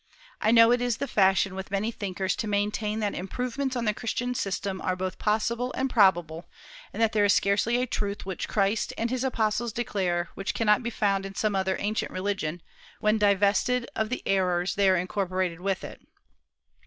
[0.41, 3.93] I know it is the fashion with many thinkers to maintain that improvements on the
[3.93, 6.49] Christian system are both possible and probable,
[6.91, 10.81] and that there is scarcely a truth which Christ and his apostles declared which cannot
[10.81, 12.63] be found in some other ancient religion,
[12.99, 16.01] when divested of the errors there incorporated with it.